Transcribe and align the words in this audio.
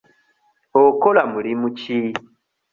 Okola 0.83 1.23
mulimu 1.33 1.67
ki? 1.79 1.97